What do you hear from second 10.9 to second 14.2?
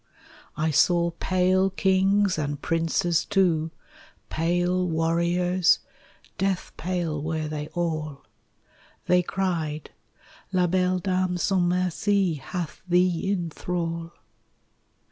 dame sans merci Hath thee in thrall!"